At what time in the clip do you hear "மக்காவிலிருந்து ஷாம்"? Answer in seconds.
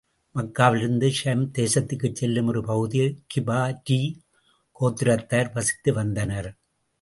0.35-1.43